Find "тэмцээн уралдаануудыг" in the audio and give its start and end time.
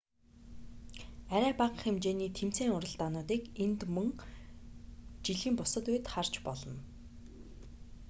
2.39-3.41